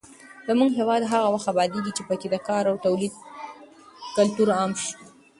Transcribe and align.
زموږ 0.47 0.69
هېواد 0.79 1.01
هغه 1.11 1.27
وخت 1.33 1.47
ابادېږي 1.53 1.91
چې 1.97 2.03
پکې 2.09 2.27
د 2.31 2.35
کار 2.47 2.63
او 2.71 2.75
تولید 2.85 3.13
کلتور 4.17 4.47
عام 4.57 4.71
شي. 4.83 4.93